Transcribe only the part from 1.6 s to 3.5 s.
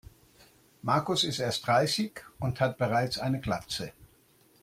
dreißig und hat bereits eine